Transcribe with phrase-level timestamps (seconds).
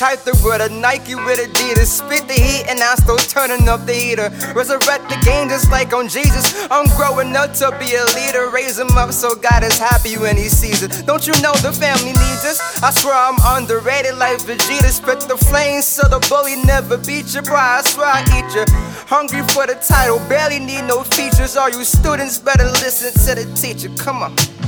[0.00, 2.00] type to with a Nike with Adidas.
[2.00, 4.30] Spit the heat and I'm still turning up the heater.
[4.56, 6.56] Resurrect the game just like on Jesus.
[6.70, 8.48] I'm growing up to be a leader.
[8.48, 11.04] Raise him up so God is happy when he sees it.
[11.04, 12.82] Don't you know the family needs us?
[12.82, 14.88] I swear I'm underrated like Vegeta.
[14.88, 17.42] Spit the flames so the bully never beat you.
[17.42, 18.64] Bro, I swear I eat you.
[19.04, 21.58] Hungry for the title, barely need no features.
[21.58, 23.90] All you students better listen to the teacher.
[24.02, 24.59] Come on.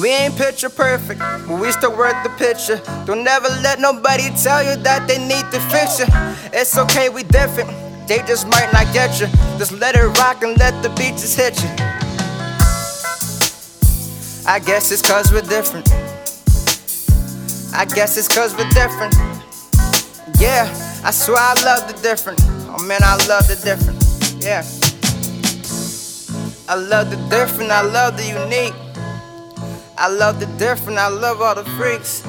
[0.00, 2.82] We ain't picture perfect, but we still worth the picture.
[3.06, 6.06] Don't ever let nobody tell you that they need to fix you.
[6.52, 7.70] It's okay, we different.
[8.06, 9.26] They just might not get you.
[9.56, 11.68] Just let it rock and let the beat just hit you.
[14.46, 15.90] I guess it's cause we're different.
[17.72, 19.14] I guess it's cause we're different.
[20.38, 20.68] Yeah,
[21.04, 22.40] I swear I love the different.
[22.68, 23.96] Oh man, I love the different.
[24.44, 24.62] Yeah.
[26.68, 28.74] I love the different, I love the unique.
[29.98, 32.22] I love the different, I love all the freaks.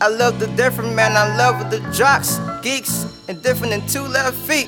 [0.00, 4.36] I love the different, man, I love the jocks, geeks, and different than two left
[4.36, 4.66] feet.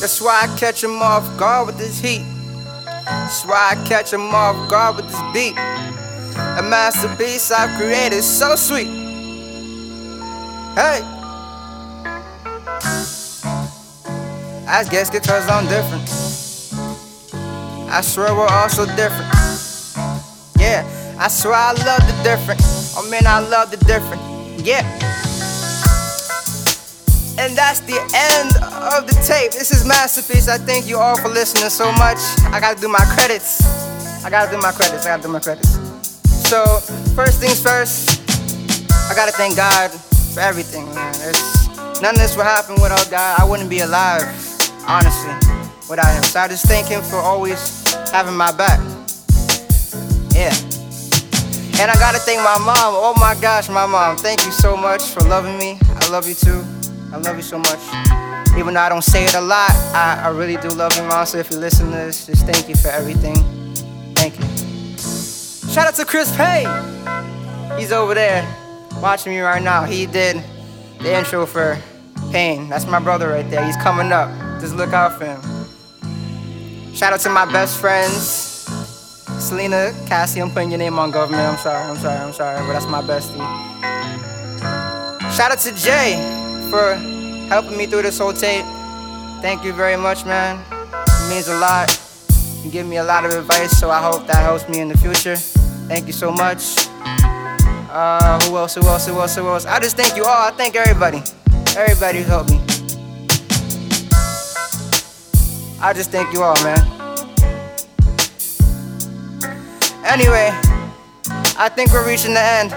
[0.00, 2.24] That's why I catch them off guard with this heat.
[2.84, 5.58] That's why I catch them off guard with this beat.
[5.58, 8.86] A masterpiece I've created, so sweet.
[10.74, 11.02] Hey!
[14.66, 16.08] I guess because I'm different.
[17.92, 19.43] I swear we're all so different.
[20.74, 22.60] Yeah, I swear I love the different.
[22.98, 24.20] Oh man, I love the different.
[24.58, 24.82] Yeah.
[27.38, 29.52] And that's the end of the tape.
[29.52, 30.48] This is Masterpiece.
[30.48, 32.18] I thank you all for listening so much.
[32.50, 33.62] I gotta do my credits.
[34.24, 35.06] I gotta do my credits.
[35.06, 35.78] I gotta do my credits.
[36.50, 36.64] So,
[37.14, 38.18] first things first,
[39.08, 39.92] I gotta thank God
[40.34, 41.14] for everything, man.
[41.22, 41.68] It's,
[42.02, 43.38] none of this would happen without God.
[43.38, 44.26] I wouldn't be alive,
[44.88, 45.34] honestly,
[45.88, 46.24] without Him.
[46.24, 48.80] So I just thank Him for always having my back.
[50.34, 50.52] Yeah.
[51.80, 52.94] And I gotta thank my mom.
[52.94, 54.16] Oh my gosh, my mom.
[54.16, 55.78] Thank you so much for loving me.
[55.82, 56.64] I love you too.
[57.12, 57.78] I love you so much.
[58.56, 61.26] Even though I don't say it a lot, I, I really do love you, mom.
[61.26, 63.36] So if you listen to this, just thank you for everything.
[64.14, 64.98] Thank you.
[65.72, 66.68] Shout out to Chris Payne.
[67.78, 68.46] He's over there
[69.00, 69.84] watching me right now.
[69.84, 70.42] He did
[71.00, 71.80] the intro for
[72.30, 72.68] Pain.
[72.68, 73.64] That's my brother right there.
[73.64, 74.28] He's coming up.
[74.60, 76.94] Just look out for him.
[76.94, 78.53] Shout out to my best friends.
[79.54, 81.46] Selena, Cassie, I'm putting your name on government.
[81.46, 83.38] I'm sorry, I'm sorry, I'm sorry, but that's my bestie.
[85.30, 86.18] Shout out to Jay
[86.70, 86.94] for
[87.48, 88.64] helping me through this whole tape.
[89.42, 90.58] Thank you very much, man.
[90.72, 91.86] It means a lot.
[92.64, 94.98] You give me a lot of advice, so I hope that helps me in the
[94.98, 95.36] future.
[95.86, 96.88] Thank you so much.
[97.94, 98.74] Uh, who else?
[98.74, 99.06] Who else?
[99.06, 99.36] Who else?
[99.36, 99.66] Who else?
[99.66, 100.48] I just thank you all.
[100.48, 101.22] I thank everybody.
[101.76, 102.58] Everybody who helped me.
[105.80, 106.93] I just thank you all, man.
[110.04, 110.50] Anyway,
[111.56, 112.72] I think we're reaching the end.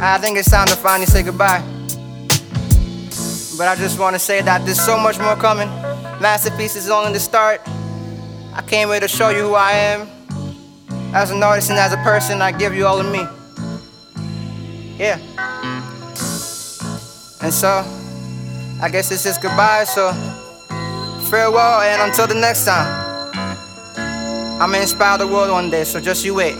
[0.00, 1.62] I think it's time to finally say goodbye.
[3.58, 5.68] But I just want to say that there's so much more coming.
[6.18, 7.60] Masterpiece is only the start.
[8.54, 10.08] I came here to show you who I am.
[11.14, 13.26] As an artist and as a person, I give you all of me.
[14.96, 15.18] Yeah.
[17.42, 17.84] And so,
[18.80, 19.84] I guess it's just goodbye.
[19.84, 20.12] So,
[21.28, 22.99] farewell and until the next time.
[24.60, 26.54] I'm gonna inspire the world one day, so just you wait.